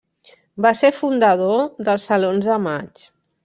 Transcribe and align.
Va 0.65 0.71
ser 0.79 0.91
fundador 1.01 1.61
dels 1.91 2.11
Salons 2.13 2.51
de 2.51 2.61
Maig. 2.69 3.09